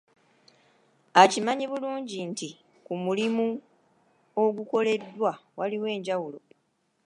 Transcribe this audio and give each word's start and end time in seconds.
Akimanyi 1.21 1.65
bulungi 1.71 2.17
nti 2.31 2.49
ku 2.85 2.93
mulimu 3.03 3.47
ogukoleddwa 4.43 5.31
waliwo 5.59 5.87
enjawulo. 5.95 6.39